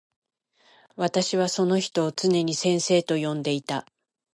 [0.95, 3.85] 私はその人をつねに先生と呼んでいた。